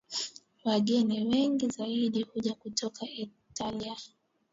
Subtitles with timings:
[0.63, 3.05] Wageni wengi zaidi huja hutoka
[3.49, 3.95] Italia